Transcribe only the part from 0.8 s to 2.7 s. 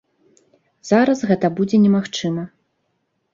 Зараз гэта будзе немагчыма.